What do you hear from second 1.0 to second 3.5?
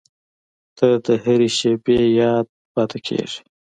د هر شېبې یاد پاتې کېږې.